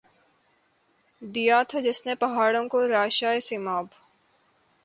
دیا 1.21 1.61
تھا 1.63 1.79
جس 1.79 2.05
نے 2.05 2.15
پہاڑوں 2.15 2.67
کو 2.69 2.87
رعشۂ 2.87 3.39
سیماب 3.41 3.85